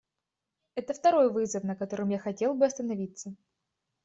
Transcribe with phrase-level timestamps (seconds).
[0.73, 3.35] Это второй вызов, на котором я хотел бы остановиться.